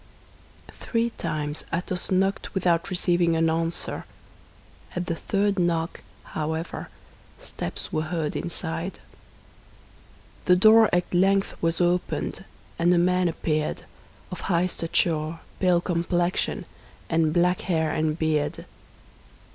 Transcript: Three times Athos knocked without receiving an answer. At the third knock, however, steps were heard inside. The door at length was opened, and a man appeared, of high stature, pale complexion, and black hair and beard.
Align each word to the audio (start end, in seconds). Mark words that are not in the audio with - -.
Three 0.79 1.11
times 1.11 1.63
Athos 1.71 2.09
knocked 2.09 2.55
without 2.55 2.89
receiving 2.89 3.35
an 3.35 3.51
answer. 3.51 4.05
At 4.95 5.05
the 5.05 5.13
third 5.13 5.59
knock, 5.59 6.01
however, 6.23 6.89
steps 7.39 7.93
were 7.93 8.01
heard 8.09 8.35
inside. 8.35 8.97
The 10.45 10.55
door 10.55 10.89
at 10.91 11.13
length 11.13 11.53
was 11.61 11.79
opened, 11.79 12.43
and 12.79 12.91
a 12.91 12.97
man 12.97 13.27
appeared, 13.27 13.83
of 14.31 14.41
high 14.49 14.65
stature, 14.65 15.39
pale 15.59 15.81
complexion, 15.81 16.65
and 17.07 17.31
black 17.31 17.61
hair 17.61 17.91
and 17.91 18.17
beard. 18.17 18.65